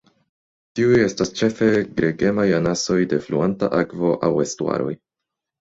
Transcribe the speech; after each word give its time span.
Tiuj 0.79 0.95
estas 1.07 1.31
ĉefe 1.41 1.67
gregemaj 1.99 2.47
anasoj 2.61 2.97
de 3.13 3.21
fluanta 3.27 3.71
akvo 3.83 4.15
aŭ 4.31 4.33
estuaroj. 4.49 4.99